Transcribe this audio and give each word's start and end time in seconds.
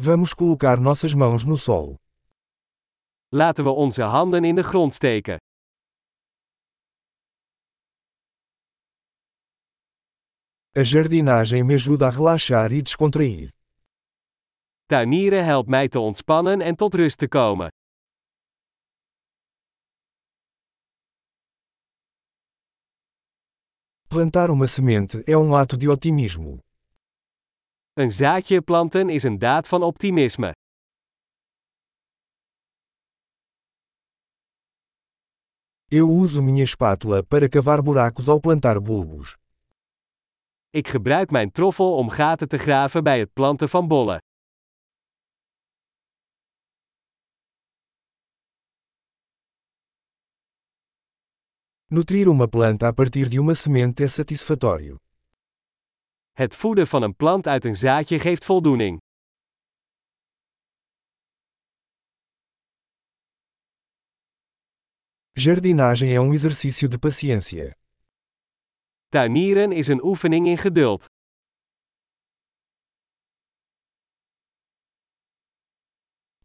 Vamos 0.00 0.32
colocar 0.32 0.78
nossas 0.78 1.12
mãos 1.12 1.44
no 1.44 1.58
solo. 1.58 1.96
Laten 3.32 3.64
we 3.64 3.70
onze 3.70 4.02
handen 4.02 4.44
in 4.44 4.54
de 4.54 4.62
grond 4.62 4.94
steken. 4.94 5.38
A 10.76 10.84
jardinagem 10.84 11.64
me 11.64 11.74
ajuda 11.74 12.06
a 12.06 12.10
relaxar 12.10 12.70
e 12.70 12.80
descontrair. 12.80 13.50
Tuinieren 14.86 15.44
helpt 15.44 15.68
mij 15.68 15.88
te 15.88 15.98
ontspannen 15.98 16.60
en 16.60 16.76
tot 16.76 16.94
rust 16.94 17.18
te 17.18 17.28
komen. 17.28 17.68
Plantar 24.08 24.50
uma 24.50 24.66
semente 24.68 25.24
é 25.26 25.36
um 25.36 25.56
ato 25.56 25.76
de 25.76 25.88
otimismo. 25.88 26.67
Een 27.98 28.10
zaadje 28.10 28.62
planten 28.62 29.08
is 29.08 29.22
een 29.22 29.38
daad 29.38 29.68
van 29.68 29.82
optimisme. 29.82 30.52
Eu 35.88 36.22
uso 36.22 36.42
minha 36.42 36.62
espátula 36.62 37.22
para 37.22 37.48
cavar 37.48 37.82
buracos 37.82 38.28
ao 38.28 38.40
plantar 38.40 38.82
bulbos. 38.82 39.36
Ik 40.70 40.88
gebruik 40.88 41.30
mijn 41.30 41.50
troffel 41.50 41.96
om 41.96 42.08
gaten 42.08 42.48
te 42.48 42.58
graven 42.58 43.02
bij 43.04 43.18
het 43.18 43.32
planten 43.32 43.68
van 43.68 43.88
bollen. 43.88 44.18
Nutrir 51.86 52.28
uma 52.28 52.46
planta 52.46 52.86
a 52.86 52.92
partir 52.92 53.28
de 53.28 53.38
uma 53.38 53.54
semente 53.54 54.02
é 54.04 54.08
satisfatório. 54.08 55.07
Het 56.38 56.56
voeden 56.56 56.86
van 56.86 57.02
een 57.02 57.16
plant 57.16 57.46
uit 57.46 57.64
een 57.64 57.76
zaadje 57.76 58.18
geeft 58.18 58.44
voldoening. 58.44 58.98
Jardinagem 65.32 66.08
é 66.08 66.20
um 66.20 66.32
exercício 66.32 66.88
de 66.88 66.98
paciência. 66.98 67.72
Tuinieren 69.08 69.72
is 69.72 69.88
een 69.88 70.04
oefening 70.04 70.46
in 70.46 70.58
geduld. 70.58 71.04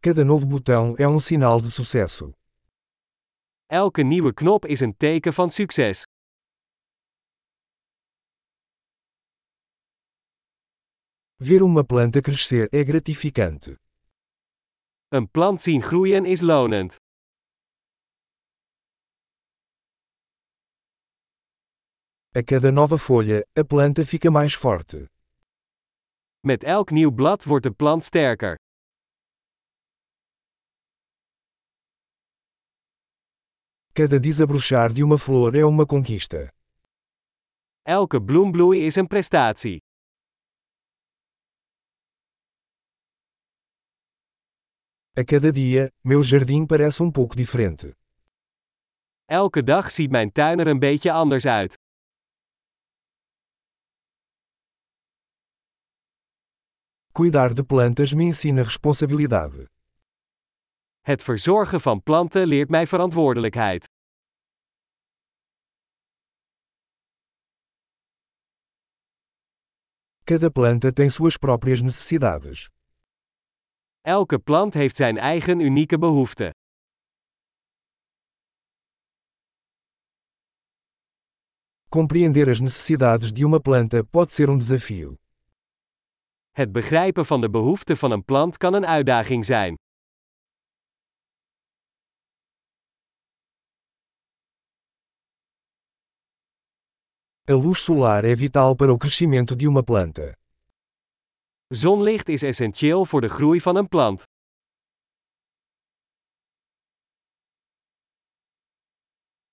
Cada 0.00 0.24
novo 0.24 0.46
botão 0.46 0.96
é 0.96 1.06
um 1.08 1.20
sinal 1.20 1.60
de 1.60 1.70
sucesso. 1.70 2.32
Elke 3.66 4.02
nieuwe 4.02 4.32
knop 4.32 4.66
is 4.66 4.80
een 4.80 4.96
teken 4.96 5.32
van 5.32 5.50
succes. 5.50 6.04
Ver 11.40 11.62
uma 11.62 11.84
planta 11.84 12.22
crescer 12.22 12.68
é 12.72 12.84
gratificante. 12.84 13.76
Een 15.08 15.30
plant 15.30 15.62
zien 15.62 15.82
groeien 15.82 16.24
is 16.24 16.40
lonend. 16.40 16.96
A 22.36 22.42
cada 22.42 22.70
nova 22.70 22.98
folha, 22.98 23.42
a 23.58 23.64
planta 23.64 24.04
fica 24.04 24.30
mais 24.30 24.54
forte. 24.54 25.10
Met 26.40 26.64
elk 26.64 26.90
nieuw 26.90 27.10
blad 27.10 27.44
wordt 27.44 27.64
de 27.64 27.72
plant 27.72 28.04
sterker. 28.04 28.58
Cada 33.92 34.18
desabrochar 34.18 34.92
de 34.92 35.02
uma 35.02 35.18
flor 35.18 35.54
é 35.54 35.64
uma 35.64 35.86
conquista. 35.86 36.52
Elke 37.82 38.22
bloembloei 38.22 38.86
is 38.86 38.96
een 38.96 39.06
prestatie. 39.06 39.83
A 45.16 45.22
cada 45.24 45.52
dia, 45.52 45.92
meu 46.02 46.24
jardim 46.24 46.66
parece 46.66 47.00
um 47.00 47.08
pouco 47.08 47.36
diferente. 47.36 47.96
Elke 49.26 49.62
dag 49.62 49.90
ziet 49.90 50.10
mijn 50.10 50.32
tuin 50.32 50.58
er 50.58 50.66
een 50.66 50.78
beetje 50.78 51.12
anders 51.12 51.46
uit. 51.46 51.78
Cuidar 57.12 57.54
de 57.54 57.64
plantas 57.64 58.12
me 58.14 58.24
ensina 58.24 58.62
responsabilidade. 58.62 59.68
Het 61.00 61.22
verzorgen 61.22 61.80
van 61.80 62.02
planten 62.02 62.46
leert 62.46 62.68
mij 62.68 62.86
verantwoordelijkheid. 62.86 63.88
Cada 70.24 70.50
planta 70.50 70.92
tem 70.92 71.10
suas 71.10 71.36
próprias 71.36 71.80
necessidades. 71.80 72.73
Elke 74.06 74.38
plant 74.38 74.74
heeft 74.74 74.96
zijn 74.96 75.18
eigen 75.18 75.60
unieke 75.60 75.98
behoeften. 75.98 76.50
Compreender 81.88 82.48
as 82.48 82.60
necessidades 82.60 83.32
de 83.32 83.44
uma 83.44 83.58
planta 83.58 84.02
pode 84.02 84.32
ser 84.32 84.48
um 84.48 84.58
desafio. 84.58 85.16
Het 86.50 86.72
begrijpen 86.72 87.26
van 87.26 87.40
de 87.40 87.50
behoeften 87.50 87.96
van 87.96 88.10
een 88.10 88.24
plant 88.24 88.56
kan 88.56 88.74
een 88.74 88.86
uitdaging 88.86 89.44
zijn. 89.44 89.74
A 97.50 97.56
luz 97.56 97.78
solar 97.78 98.24
é 98.24 98.36
vital 98.36 98.74
para 98.74 98.92
o 98.92 98.98
crescimento 98.98 99.56
de 99.56 99.66
uma 99.66 99.82
planta. 99.82 100.43
Zonlicht 101.66 102.28
is 102.28 102.42
essentieel 102.42 103.04
voor 103.04 103.20
de 103.20 103.28
groei 103.28 103.60
van 103.60 103.76
een 103.76 103.88
plant. 103.88 104.22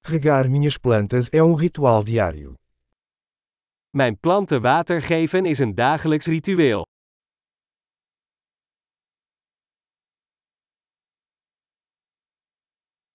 Regar 0.00 0.48
minhas 0.50 0.78
plantas 0.78 1.28
é 1.30 1.42
um 1.42 1.56
ritual 1.56 2.04
diário. 2.04 2.54
Mijn 3.90 4.18
planten 4.18 4.62
water 4.62 5.02
geven 5.02 5.46
is 5.46 5.58
een 5.58 5.74
dagelijks 5.74 6.26
ritueel. 6.26 6.86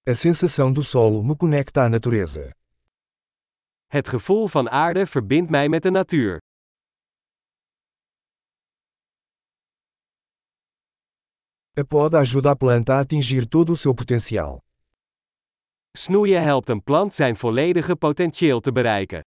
A 0.09 0.15
sensação 0.15 0.73
do 0.73 0.81
solo 0.81 1.23
me 1.23 1.35
conecta 1.35 1.85
à 1.85 1.89
natureza. 1.89 2.51
Het 3.87 4.07
gevoel 4.07 4.47
van 4.47 4.69
aarde 4.69 5.07
verbindt 5.07 5.49
mij 5.51 5.69
met 5.69 5.83
de 5.83 5.91
natuur. 5.91 6.39
A 11.73 11.85
poda 11.85 12.19
ajuda 12.19 12.51
a 12.51 12.55
planta 12.55 12.95
a 12.95 12.99
atingir 12.99 13.45
todo 13.45 13.71
o 13.71 13.77
seu 13.77 13.95
potencial. 13.95 14.61
Snoeien 15.97 16.43
helpt 16.43 16.69
een 16.69 16.83
plant 16.83 17.13
zijn 17.13 17.35
volledige 17.35 17.95
potentieel 17.95 18.59
te 18.59 18.71
bereiken. 18.71 19.21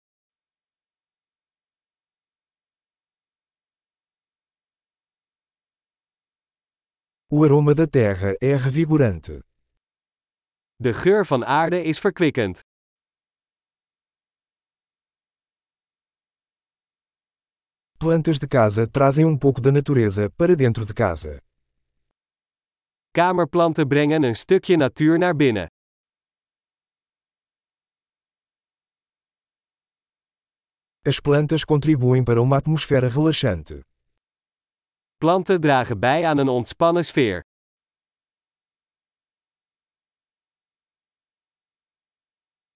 O 7.28 7.44
aroma 7.44 7.74
da 7.74 7.88
terra 7.88 8.36
é 8.42 8.56
revigorante. 8.58 9.44
De 10.76 10.94
geur 10.94 11.26
van 11.26 11.46
aarde 11.46 11.84
is 11.84 12.00
verkwikkend. 12.00 12.60
Plantas 17.98 18.38
de 18.38 18.48
casa 18.48 18.86
trazem 18.86 19.26
um 19.26 19.38
pouco 19.38 19.62
da 19.62 19.72
natureza 19.72 20.30
para 20.30 20.56
dentro 20.56 20.86
de 20.86 20.94
casa. 20.94 21.42
Kamerplanten 23.18 23.88
brengen 23.88 24.24
een 24.24 24.36
stukje 24.36 24.76
natuur 24.76 25.18
naar 25.18 25.36
binnen. 25.36 25.68
As 31.02 31.20
plantas 31.20 31.66
contribuem 31.66 32.24
para 32.24 32.40
uma 32.40 32.56
atmosfera 32.56 33.08
relaxante. 33.08 33.84
Planten 35.18 35.62
dragen 35.62 36.00
bij 36.00 36.26
aan 36.26 36.38
een 36.38 36.48
ontspannen 36.48 37.06
sfeer. 37.06 37.42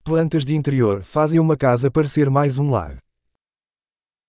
Plantas 0.03 0.45
de 0.45 0.53
interior 0.53 1.01
fazem 1.01 1.39
uma 1.39 1.55
casa 1.55 1.89
parecer 1.89 2.31
mais 2.31 2.57
um 2.57 2.69
lar. 2.69 2.97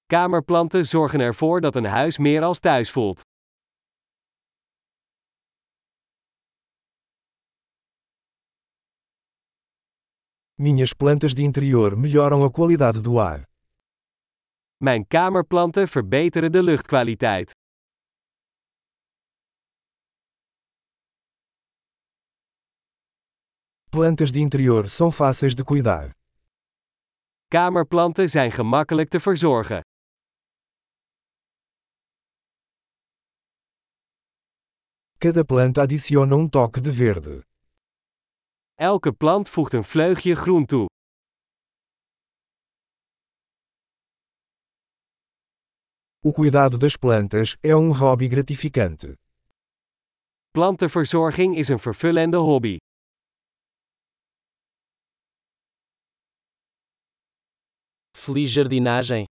Kamerplanten 0.06 0.86
zorgen 0.86 1.20
ervoor 1.20 1.60
dat 1.60 1.76
een 1.76 1.84
huis 1.84 2.18
meer 2.18 2.42
als 2.42 2.58
thuis 2.58 2.90
voelt. 2.90 3.26
Minhas 10.60 10.92
plantas 10.92 11.34
de 11.34 11.42
interior 11.42 11.96
melhoram 11.96 12.42
a 12.42 12.50
qualidade 12.50 13.00
do 13.00 13.20
ar. 13.20 13.42
Mijn 14.76 15.06
kamerplanten 15.06 15.88
verbeteren 15.88 16.52
de 16.52 16.62
luchtkwaliteit. 16.62 17.50
Plantas 23.90 24.32
de 24.32 24.38
interior 24.38 24.88
são 24.88 25.12
fáceis 25.12 25.54
de 25.54 25.64
cuidar. 25.64 26.10
Kamerplanten 27.48 28.28
zijn 28.30 28.52
gemakkelijk 28.52 29.08
te 29.08 29.20
verzorgen. 29.20 29.80
Cada 35.18 35.44
planta 35.44 35.82
adiciona 35.82 36.34
um 36.34 36.48
toque 36.48 36.80
de 36.80 36.92
verde. 36.92 37.47
Elke 38.80 39.12
plant 39.12 39.48
voegt 39.48 39.72
een 39.72 39.84
vleugje 39.84 40.34
groen 40.34 40.66
toe. 40.66 40.86
O 46.20 46.32
cuidado 46.32 46.78
das 46.78 46.96
plantas 46.96 47.56
é 47.60 47.74
um 47.74 47.90
hobby 47.92 48.28
gratificante. 48.28 49.16
Plantenverzorging 50.50 51.56
is 51.56 51.68
een 51.68 51.78
vervullende 51.78 52.36
hobby. 52.36 52.76
Feliz 58.16 58.54
jardinagem! 58.54 59.28